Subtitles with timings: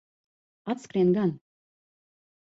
[0.73, 1.35] Atskrien gan.